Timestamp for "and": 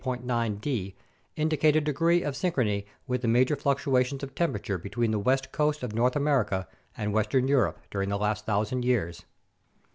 6.97-7.13